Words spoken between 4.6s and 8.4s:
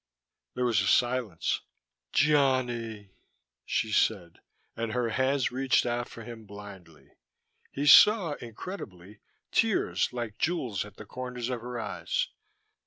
and her hands reached out for him blindly. He saw,